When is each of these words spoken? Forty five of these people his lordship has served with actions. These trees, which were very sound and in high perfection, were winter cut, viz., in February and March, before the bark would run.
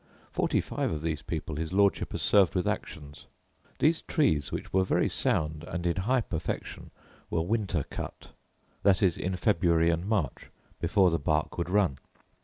Forty 0.31 0.61
five 0.61 0.89
of 0.91 1.03
these 1.03 1.21
people 1.21 1.57
his 1.57 1.71
lordship 1.73 2.11
has 2.13 2.23
served 2.23 2.55
with 2.55 2.67
actions. 2.67 3.27
These 3.77 4.01
trees, 4.01 4.51
which 4.51 4.73
were 4.73 4.83
very 4.83 5.07
sound 5.07 5.63
and 5.67 5.85
in 5.85 5.95
high 5.97 6.21
perfection, 6.21 6.89
were 7.29 7.41
winter 7.43 7.85
cut, 7.91 8.31
viz., 8.83 9.15
in 9.15 9.35
February 9.35 9.91
and 9.91 10.07
March, 10.07 10.49
before 10.79 11.11
the 11.11 11.19
bark 11.19 11.59
would 11.59 11.69
run. 11.69 11.99